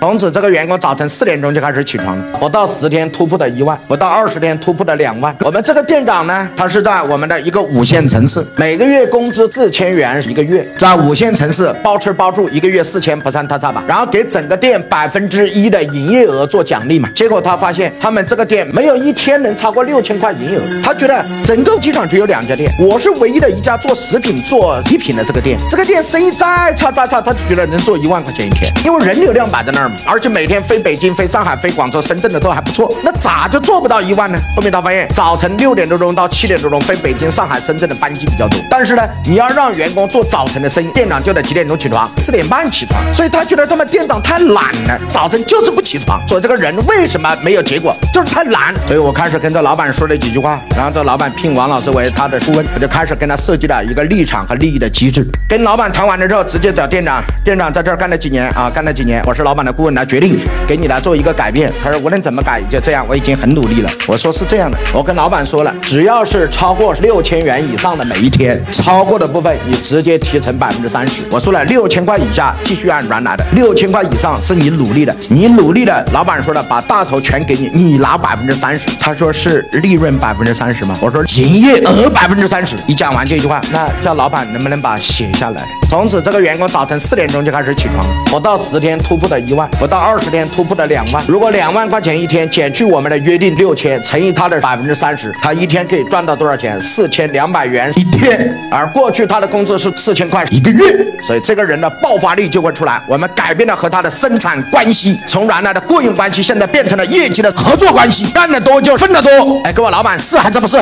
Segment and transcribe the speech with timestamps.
[0.00, 5.36] 从此，这个员工早晨四点钟就开始起床了，不到十天突破的一万，不到二十天突破的两万。
[5.40, 13.84] 我们这个店长呢，他是在我们的一个五线城市，每个月工资四千元一个月，在五线城市包吃包住，一个月四千不算太差吧？
[13.86, 17.08] 然后给整个店百分之一的营业额做奖励嘛。
[17.14, 34.38] 结果他发现他们这个店没有一天能超过六千块营业额，他觉得整个机场只有两家店，我是唯一的一家做食品做礼品的这个店，这个店生意再差再差，他就觉得能做一万块钱一天，因为人流量摆在那儿而且每天飞北京、飞上海、飞广州、深圳的都还不错，那咋就做不到一万呢？
[34.56, 42.08] 后面他发现早晨六点多钟到七点多钟飞北京、上海、深圳的班机比较多，但是呢，你要让员工做早晨的生意，店长就得几点钟起床？
[42.18, 46.20] 四点半起床，所以他觉得他们店长太懒了，早晨就是不起床。
[46.28, 48.74] 说这个人为什么没有结果，就是太懒。
[48.86, 55.26] 所以我开始跟这老板说了几句话，然后这老板聘王老师为他的顾问，我就开始跟他设计了一个立场和利益的机制。
[55.48, 58.70] 跟老板谈完了之后，直接找店长，店长在这儿干了几年啊？
[58.70, 59.22] 干了几年？
[59.26, 61.72] 我是老板的顾问，来决定给你来做一个改变。
[61.82, 63.90] 他说无论怎么改，就这样，我已经很努力了。
[64.06, 71.22] 我说是这样的，我跟老板说了，只要是超过六千元以上的每一天，超过的部分你直接提成百分之三十。
[71.30, 78.90] 我说了，六千块以下继续按原来的，六千块以上是你努力的，你努力的，老板说了，把大头全给你，你拿百分之三十。
[79.00, 80.94] 他说是利润百分之三十吗？
[81.00, 82.76] 我说营业额百分之三十。
[82.86, 85.79] 一讲完这句话，那叫老板能不能把写下来？
[85.90, 91.20] 从此这个员工早晨四点钟就开始起床，不到十天突破的一万，不到二十天突破的两万。
[91.26, 96.80] 如果两万块钱一天减去我们的约定六千，乘以他的百分之三十，他一天可以赚到多少钱？
[96.80, 98.56] 四千两百元一天。
[98.70, 103.02] 而过去他的工资是四千块一个月，所以这个人的爆发力就会出来。
[103.08, 109.60] 我们改变了和他的生产关系，从原来的雇佣关系，现在变成了业绩的合作关系，干得多就挣得多。
[109.64, 110.80] 哎，各位老板是还是不是？